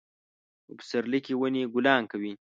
په 0.65 0.71
پسرلي 0.79 1.19
کې 1.25 1.33
ونې 1.39 1.63
ګلان 1.73 2.03
کوي 2.11 2.33